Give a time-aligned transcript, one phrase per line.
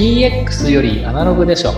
[0.00, 1.72] DX よりアナログでしょ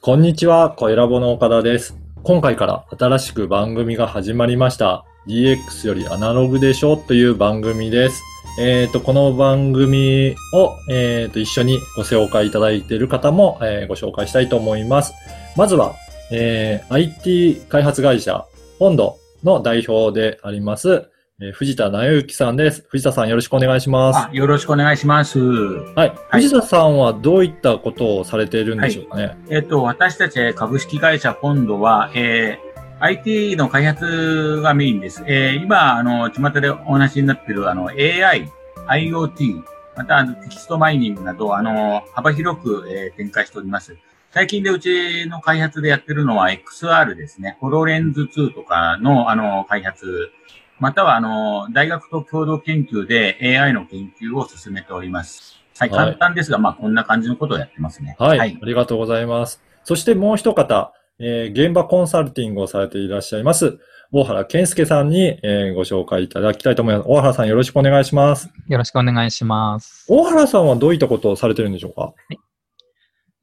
[0.00, 1.96] こんにちは、小ラボの岡田です。
[2.24, 5.04] 今回から新しく番組が始まりました。
[5.28, 8.20] DX よりアナログでしょという番組です。
[8.58, 15.12] えっ、と、この番組を、えっ、と、一緒にご紹介いただいている方も、えーご紹介したいと思います。
[15.56, 15.94] まずは、
[16.32, 18.46] えー IT 開発会社、
[18.78, 21.10] ポンドの代表であります、
[21.42, 22.86] えー藤田直之さんです。
[22.88, 24.18] 藤田さんよろしくお願いします。
[24.20, 25.38] あ、よろしくお願いします。
[25.38, 26.14] はい。
[26.30, 29.36] 藤田さんはどういったことをされているんでしょうかね？
[29.50, 32.65] えっ、と、私たち株式会社ポンドは、えー
[32.98, 35.22] IT の開発がメインです。
[35.26, 38.50] えー今、あの、巷でお話になっている、あの、AI、
[38.88, 39.62] IoT、
[39.96, 43.98] また、あの、テキストマイニングなど、あの、幅広く、えー展開しております。
[44.30, 47.58] 最近でうちの開発でやってるのは XR ですね。
[47.60, 50.30] ホロレンズ2とかの、あの、開発。
[50.78, 55.60] または、あの、大学と共同研究で AI の研究を進めております。
[55.78, 58.16] はい、はい簡単ですが、まあ、こんな感じのことをやってますね。
[58.18, 59.62] はい、ありがとうございます。
[59.84, 63.78] そしてもう一方、えー現場コンサルティングをされていらっしゃいます、
[64.12, 67.08] 大原健介さんに、えーご紹介いただきたいと思います。
[67.08, 68.50] 大原さんよろしくお願いします。
[68.68, 70.06] よろしくお願いします。
[70.08, 72.12] 大原さんはどういったことをされてるんでしょうか？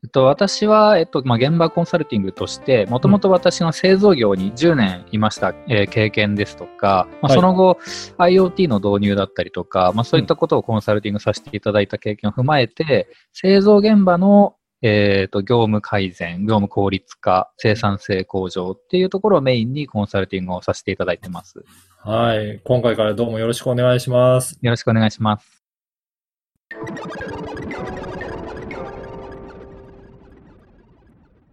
[0.05, 7.79] えっと、私は、えっとまあ、現場コンサルティングとして、もともと私の製造業に10年いました、えー経験ですとか、まあ、はいその後、
[8.17, 21.63] IoT の導入だったりとか、まあ、そういったことをコンサルティングさせていただいた経験を踏まえて、製造現場の、えー、と業務改善、業務効率化、生産性向上っていうところをメインにコンサルティングをさせていただいてます。
[21.99, 22.59] はい。
[22.65, 24.59] 今回からどうもよろしくお願いします。
[24.61, 25.63] よろしくお願いします。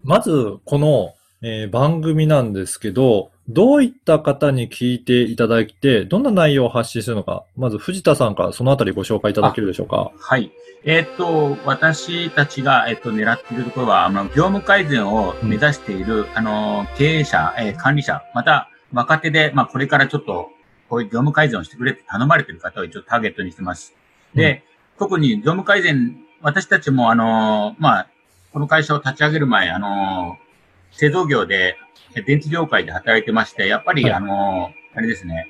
[0.03, 10.13] まず、この、えー番組なんですけど、どういった方に聞いていただいて、どんな内容を発信するのか、まず藤田さんからそのあたりご紹介いただけるでしょうか。
[10.17, 10.53] はい。
[10.85, 20.51] えっ、と、私たちが、えっ、と、狙っているところは、あの、業務改善を目指している、あの、経営者、えー管理者、また、若手で、まあ、これからちょっと、
[20.89, 23.95] こういう業務改善をしてくれって頼まれている方を一応ターゲットにしてます。
[24.35, 24.63] で、
[24.99, 28.07] 特に業務改善、私たちも、あの、まあ、
[28.53, 30.39] この会社を立ち上げる前、あの、
[30.93, 31.90] 製造業で、え
[32.27, 35.49] 電気業界で働いてまして、やっぱり、はいあの、あれですね、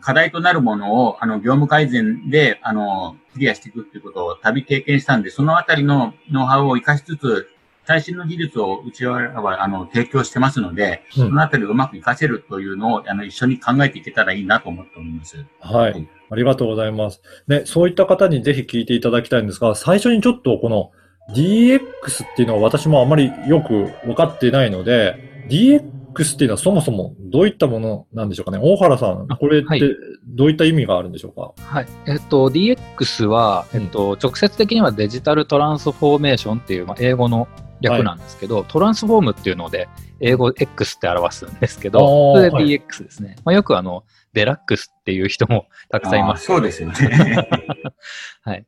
[0.00, 7.48] 課題となるものを、あの、業務改善で、あの、クリアしていくっていうことを旅経験したんで、そのあたりのノウハウを活かしつつ、
[7.86, 15.44] 最新の技術をうちは、あの、提供してますので、うんそのあたりをうまく活かせるというのを、あの、一緒に考えていけたらいいなと思っております。
[15.60, 16.08] はいはい。
[16.30, 17.20] ありがとうございます。
[17.48, 20.92] ね、そういった方にぜひ聞いていただきたいんですが、最初にちょっとこの
[21.34, 21.80] DX
[22.24, 28.58] っていうのは私もあまりよく分かっていないので、DX っていうのはそもそもどういったものなんでしょうかね。
[28.62, 29.94] 大原さん、これっはいて
[30.26, 31.86] どういった意味があるんでしょうか、はい。
[32.06, 37.48] えっと、DX は、えっと、直接的にはデジタルトランスフォーメーションっていう、まあ、英語の
[37.80, 39.88] 略なんですけど、トランスフォームっていうので、
[40.20, 43.36] 英語 X って表すんですけど、それではい DX ですね。
[43.44, 46.44] まあ、よくあの、デラックスっていう人もたくさんいます。
[46.44, 46.94] そうですよね。
[48.42, 48.66] はい。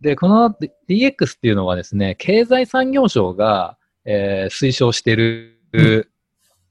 [0.00, 0.56] で、この
[0.88, 6.11] DX っていうのはですね、経済産業省が、えー推奨している、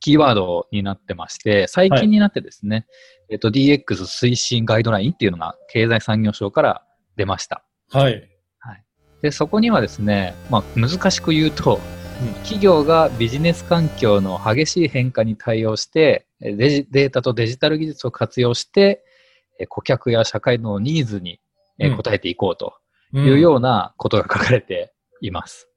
[0.01, 2.85] キーワードになってまして、最近になってですね、
[3.29, 6.83] えっと、DX 推進ガイドラインっていうのが経済産業省から
[7.15, 7.63] 出ました。
[7.89, 8.31] はい。
[9.21, 12.01] で、そこにはですね、まあ、難しく言うと、うん
[12.43, 19.03] 企業がビジネス環境の激しい変化に対応して、えデジデータとデジタル技術を活用して、
[19.59, 21.39] え顧客や社会のニーズに
[21.79, 22.75] 応えていこうと
[23.13, 25.70] うんいうようなことが書かれています。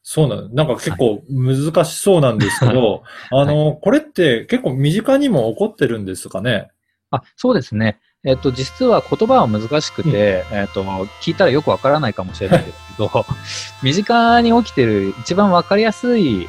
[0.00, 0.48] あ、そうなの。
[0.48, 6.70] なんか結構難しそうなんですけど、 あの、これって結構身近にも起こってるんですかね？
[7.10, 8.00] あ、そうですね。
[8.22, 10.84] えっと、実は言葉は難しくて、えっと、
[11.22, 13.10] 聞いたらよくわからないかもしれないですけど、
[13.82, 16.46] 身近に起きてる一番わかりやすい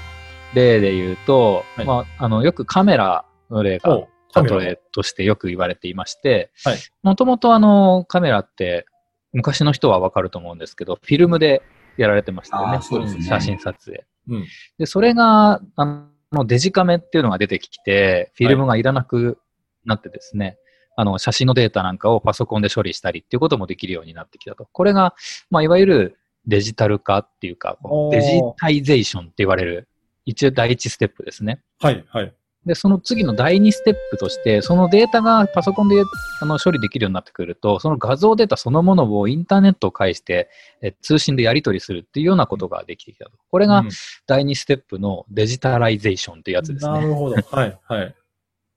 [0.53, 4.01] 例で言うと、はいまあ、あの、よくカメラの例が
[4.36, 8.86] 例えとしてよく言われていましてはい、もともとあの、カメラって
[9.33, 11.62] 昔の人はわかると思うんですけど、フィルムで
[11.97, 12.79] やられてましたよね。
[12.81, 14.05] そうですね写真撮影。
[14.29, 14.45] うん
[14.77, 19.39] で、それが、あの、デジカメっていうのが出てきて、フィルムがいらなく
[19.85, 20.57] なってですね、
[20.95, 24.67] あの、写真のデータなんかをパソコンで処理したりっていうこともできるようになってきたと。
[24.71, 25.15] これが、
[25.49, 27.77] まあ、いわゆるデジタル化っていうか、
[28.11, 29.88] デジタイゼーションって言われる、
[30.25, 31.61] 一応第一ステップですね。
[31.79, 32.33] はい、はい。
[32.66, 35.96] で、その次の第2ステップとして、そのデータがパソコンで
[36.42, 40.50] あの処理できるようになってくると、その画像データそのものをインターネットを介して
[40.81, 43.31] え通信でやり取りするっていうようなことができてきたと。
[43.50, 43.90] これがうん
[44.28, 46.92] 第2ステップのデジタライゼーションというやつですね。
[46.92, 47.36] なるほど。
[47.36, 48.16] はい、はい。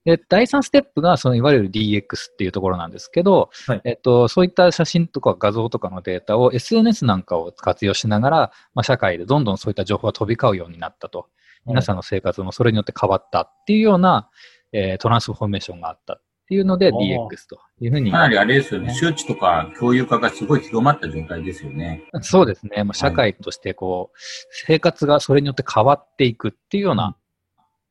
[0.05, 2.03] で、第3ステップがそのいわゆる DX
[2.33, 8.37] っていうところなんですけど、はいえっと、そういった写真とか画像とかのデータを SNS なんかを活用しながら、
[8.75, 11.29] まあ、社会でどんどんそういった情報が飛び交うようになったと。
[11.67, 14.29] 皆さんの生活もそれによって変わったっていうような、
[14.73, 18.19] えートランスフォーメーションがあったっていうので DX というふうにか。
[18.19, 18.93] なりあれですよね。
[18.95, 22.03] 周知とか共有化がすごい広まった状態ですよね。
[22.21, 22.85] そうですね。
[22.85, 24.19] まあ、社会としてこう、
[24.67, 27.17] 生活がそれによって変わっていくっていうような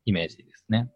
[0.05, 0.91] イメージですね。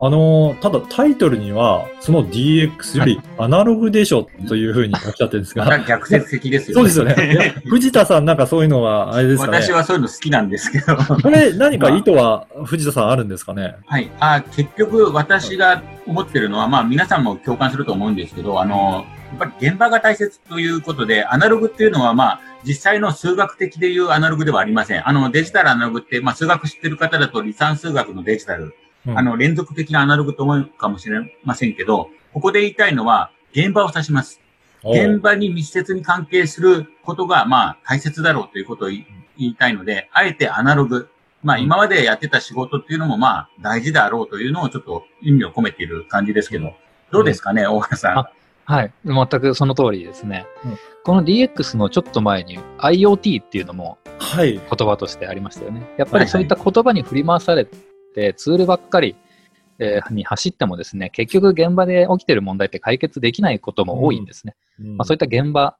[0.00, 7.14] あのーただタイトルには、その DX よりアナログでしょというふうにおっしゃってるんですが、逆説的ですよそうね。
[7.14, 7.54] ですよね。
[7.66, 9.62] 藤田さんなんかそういうのはあれですかね。
[9.62, 10.96] 私はそういうの好きなんですけど。
[10.96, 13.76] これ何か意図は藤田さんあるんですかね？
[13.86, 14.10] はい。
[14.20, 19.04] あ結局、私が思ってるのは、まあ、皆さんも共感すると思うんですけど、あの、
[19.38, 25.08] やっぱり現場が大切ということで、アナログっていうのは、まあ、実際の数学的でいうアナログではありません。
[25.08, 28.74] あの、デジタルアナログって、まあ、数学知ってる方だと、離散数学のデジタル、うん
[29.06, 34.40] あの、連続的なアナログと思うかもしれませんけど、ここで言いたいのは、現場を指します。
[34.82, 39.04] お現場に密接に関係することが、まあ、大切だろうということを言
[39.36, 41.08] いたいので、あえてアナログ。
[41.42, 46.72] まあ、今までやってた仕事っていうのも、まあ、大事だろうというのをちょっと意味を込めている感じですけど、
[47.12, 48.18] どうですかね、大原さん。
[48.18, 48.30] あ
[48.66, 48.92] はい。
[49.04, 50.46] 全くその通りですね。
[50.64, 54.54] うんこの DX のちょっと前に IoT っていうのもはい。
[54.54, 55.82] 言葉としてありましたよね。
[55.98, 57.68] やっぱりそういった言葉に振り回され
[58.14, 59.16] て、ツールばっかり、
[59.80, 64.54] えーに走ってもですね、結局現場で起きてる問題って解決できないことも多いんですね。
[64.80, 65.76] うんまあ、そういった現場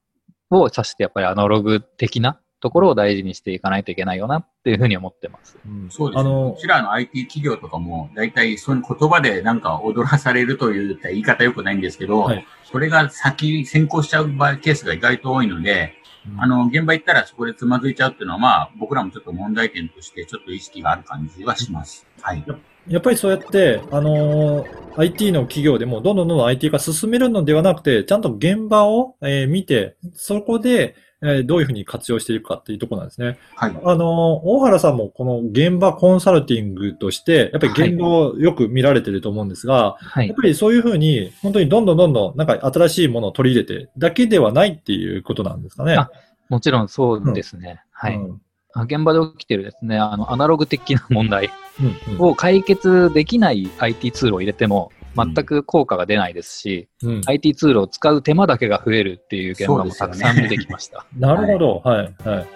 [0.50, 5.58] を指してやっぱりアナログ的なところを大事にしていかないといけないよなっていうふうに思ってます。
[5.66, 6.28] うんそうですね。
[6.28, 15.94] あのこ、ちらの IT 企業とかも、大体そういう言葉でなんか踊らされるという言い方よくないんですけど、はいそれが先、先行しちゃう場合、ケースが意外と多いので、
[16.38, 22.06] あの、現場行ったらそこでつまずいちゃうっていうのは、まあ、僕らもちょっと問題点として、ちょっと意識がある感じはします。
[22.20, 22.44] はい。
[22.88, 30.94] やっぱりそうやって、あのー IT の企業でもどんどんどんどん IT 化進めるのではなくて、ちゃんと現場を、えー見て、そこで、
[31.24, 33.38] えーどういうふうに活用していくかっていうところなんですね。
[33.56, 33.70] はい。
[33.84, 40.36] あのー大原さんもこの現場コンサルティングとして、やっぱり現場をよく見られてると思うんですが、はいやっ。
[40.36, 45.94] ぱりそういうふうに、本当にどんどんどんどん、なんか新しいものを取り入れてだけではないっていうことなんですかね。
[45.94, 46.10] あ
[46.48, 47.82] もちろんそうですね。
[47.90, 48.16] はい。
[48.16, 48.40] うん
[48.76, 51.48] 現場で起きてるですね、あの、アナログ的な問題
[51.80, 61.06] うんうんを解決できない IT ツールを入れても、全く効果が出ないですし、うん IT ツールを使う手間だけが増えるっていう現場もたくさん出てきました。
[61.18, 61.82] なるほど。
[61.84, 62.46] はい、は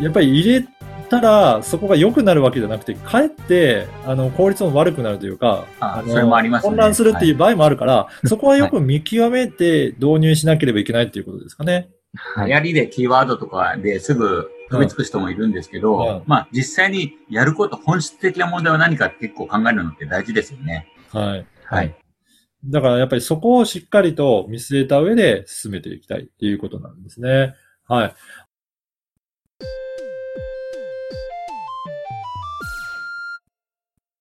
[0.00, 0.04] い。
[0.04, 0.68] やっぱり入れ
[1.08, 11.88] たら、そこが良くなるわけじゃなくて、かえって、あの、効率も悪くなるというか、のあそれもありますね混乱するっていう場合もあるから、そこはよく見極めて導入しなければいけないっていうことですかね。
[12.14, 12.48] はい。
[12.48, 20.88] 流行りでキーワードとかですぐ飛びつく人もいるんですけど、うんまあ実際にやること、本質的な問題は何かって結構考えるのって大事ですよね。
[21.12, 21.46] はい。
[21.74, 21.96] はい。
[22.66, 27.54] だからやっぱりそこをしっかりと見据えた上で進めていきたいっていうことなんですね。
[27.86, 28.14] はい。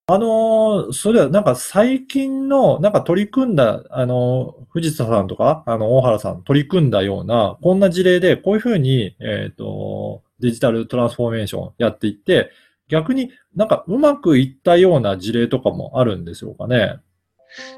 [0.06, 12.50] あのーそれではなんか最近のなんか取り組んだ、あのー藤田さんとか、あの、大原さん取り組んだような、こんな事例でこういうふうに、えっ、と、デジタルトランスフォーメーションやっていって、
[12.90, 16.98] 逆になんかうまくいったような事例とかもあるんでしょうかね。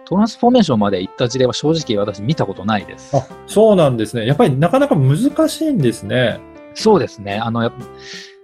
[0.05, 3.15] トランスフォーメーションまで行った事例は正直私見たことないです。
[3.15, 4.25] あ、そうなんですね。
[4.25, 6.39] やっぱりなかなか難しいんですね。
[6.73, 7.35] そうですね。
[7.35, 7.71] あの、や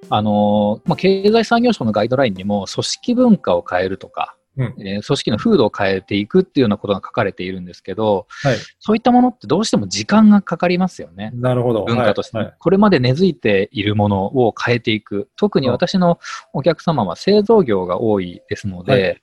[0.10, 8.58] あの、まあ、経済産業省のガイドラインにも、組織文化を変えるとか、うんえー組織の風土を変えていくっていうようなことが書かれているんですけど、はい。
[8.80, 11.32] そういったものってどうしても時間がかかりますよね。
[11.36, 11.86] なるほど。
[11.86, 15.30] 文化として、はいはいこれまで根付いているものを変えていく。
[15.38, 16.20] 特に私の
[16.54, 19.22] お客様は製造業が多いですので、はい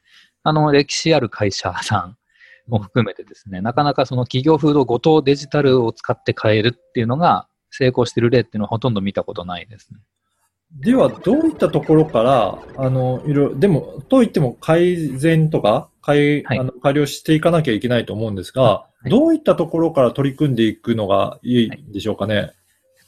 [0.48, 2.16] あの、歴史ある会社さん
[2.66, 10.00] も含めてですね、なかなかその企業風土ごとデジタルを使って変えるっていうのが成功している例っていうのはほとんど見たことないですね。
[10.70, 16.58] では、どういったところから、あの、いろいろ、でも、といっても改善とか、改、はい。
[16.58, 19.08] あの改良していかなきゃいけないと思うんですが、はい。
[19.08, 22.52] どういったところから取り組んでいくのがいいんでしょうかね？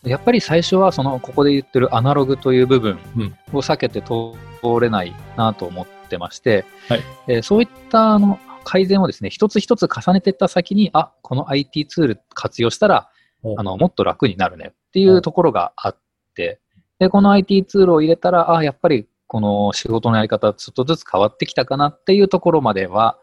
[0.05, 3.37] やっぱり最初はその、ここで言ってるアナログという部分うん。
[3.53, 4.33] を避けて通
[4.81, 13.11] れないなと思ってまして、はいえーそういったあの改善をですね、一つ一つ重ねていった先に、あ、この IT ツール活用したら、
[13.57, 15.97] あの、もっと楽になるねっていうところがあっ
[16.35, 16.61] て、
[16.99, 23.19] で、この IT ツールを入れたら、あ、やっぱりこの仕事のやり方、ちょっとずつ変わってきたかなっていうところまでは、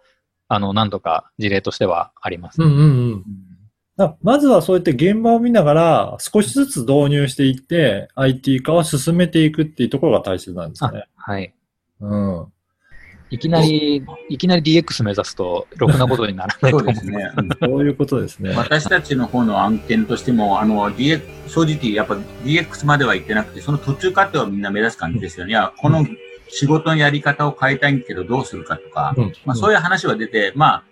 [0.48, 2.62] あの、何度か事例としてはあります。
[2.62, 2.84] うんうんう
[3.18, 3.24] ん。
[3.98, 11.06] だまずはそうやって現場を見ながら少しずつ導入していって IT 化を進めていくっていうところが大切なんですね。
[11.16, 11.52] はい。
[12.00, 12.48] うん。
[13.30, 16.94] いきなり、いきなり DX 目指すと、ろくなことにならないと思う。
[16.96, 17.32] そうですね。
[17.36, 18.54] うんそういうことですね。
[18.56, 25.52] 私たちの方の案件としても、あの、DX、正直、やっぱ DX までは行ってなくて、その途中過程をみんな目指す感じですよね。
[25.52, 26.06] いや、この
[26.50, 30.84] 仕事のやり方を変えたいけどどうするかとか、うんまあそういう話は出て、まあ、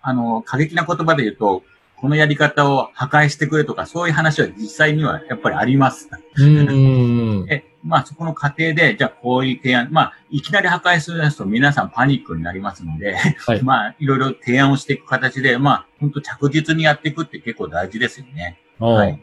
[0.00, 1.62] あの、過激な言葉で言うと、
[1.96, 6.08] このやり方を破壊してくれとか、そういう話は実際にはやっぱりあります。
[6.36, 7.46] うん。
[7.50, 18.58] え、まあそこの過程で、じゃあこういう提案、まあ、いきなり破壊すると皆さんパニックになりますので、はい まあいろいろ提案をしていく形で、まあ本当着実にやっていくって結構大事ですよね。
[18.80, 19.20] はい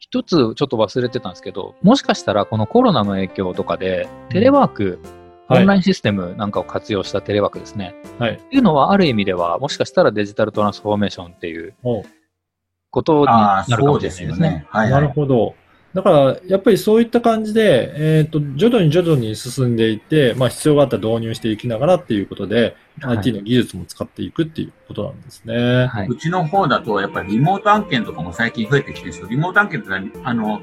[0.00, 5.18] 一つちょっと忘れてたんですけど、もしかしたらこのコロナの影響とかで、テレワーク、はい
[5.50, 7.94] オンラインシステムなんかを活用したテレワークですね。
[8.18, 8.32] はい。
[8.32, 11.74] っていうのは、ある意味では、もしかしたらデジタルトランスフォーメーションっていう
[12.90, 14.34] ことになるかもしれないですね。
[14.34, 14.66] すよね。
[14.68, 15.06] はい、なはい。
[15.06, 15.54] るほど。
[15.94, 25.86] だから、やっぱりそういった感じで、えっ、と、徐々に徐々に進んでいって、まあ必要があったら導入していきながらっていうことで、はい IT の技術も使っていくっていうことなんですね。
[25.86, 29.28] はいうちの方だと、やっぱりリモート案件とかも最近増えてきてるんですよ。
[29.30, 30.60] リモート案件ってのは、あの、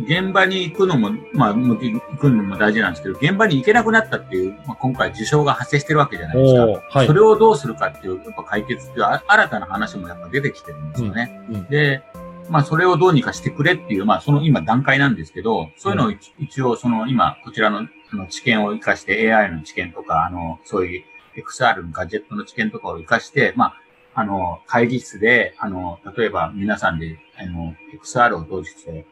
[0.00, 6.60] 現場に行くのも、まあ、向き行くのも大事なんですけど、現場に行けなくなったっていう、まあ、今回事象が発生してるわけじゃないですか。
[6.90, 7.12] はいそ。
[7.12, 11.42] れをどうするかっていう、やっぱ解決っていうあ新たな話もやっぱ出てきてるんですよね。
[11.48, 12.02] うんうんで、
[12.50, 17.86] まあそれをどうにかしてくれっていう、まあその今段階なんですけど、そういうのを一一応その今こちらの
[18.28, 21.04] 知見を活かして AI の知見とか、あの、そういう
[21.36, 23.74] XR のガジェットの知見とかを活かして、まあ、
[24.14, 29.06] あの、会議室で、あの、例えば皆さんで、あの、XR を同時して、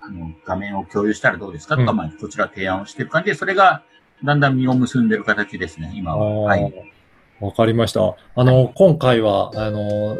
[0.00, 3.84] あの、画面を共有したらどうですかとか、うんまあ、こちら提案をしてる感じで、それが
[4.24, 6.40] だんだん実を結んでる形ですね、今は。
[6.42, 6.92] はい。
[7.40, 8.16] わかりました。
[8.34, 10.16] あの、今回は、あの、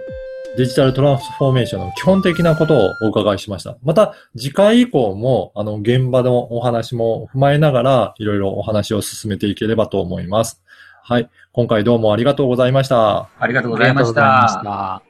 [0.57, 3.77] デジタルトランスフォーメーションの基本的なことをお伺いしました。
[3.83, 10.63] また、次回以降も、あの、現場のお話も踏まえながら、いろいろお話を進めていければと思います。
[11.03, 11.31] はい。
[11.53, 13.29] 今回どうもありがとうございました。
[13.39, 14.55] ありがとうございましがとうございまたし。
[14.65, 15.10] た。